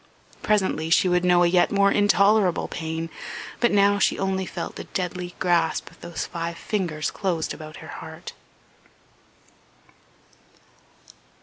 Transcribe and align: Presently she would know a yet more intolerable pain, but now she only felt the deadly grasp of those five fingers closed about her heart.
Presently 0.41 0.89
she 0.89 1.07
would 1.07 1.23
know 1.23 1.43
a 1.43 1.47
yet 1.47 1.71
more 1.71 1.91
intolerable 1.91 2.67
pain, 2.67 3.11
but 3.59 3.71
now 3.71 3.99
she 3.99 4.17
only 4.17 4.47
felt 4.47 4.75
the 4.75 4.85
deadly 4.85 5.35
grasp 5.37 5.91
of 5.91 6.01
those 6.01 6.25
five 6.25 6.57
fingers 6.57 7.11
closed 7.11 7.53
about 7.53 7.77
her 7.85 7.99
heart. 8.01 8.33